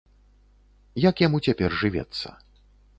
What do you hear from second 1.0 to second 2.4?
Як яму цяпер жывецца.